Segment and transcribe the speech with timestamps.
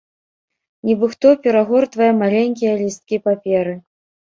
[0.89, 3.79] Нібы хто перагортвае маленькія лісткі паперы.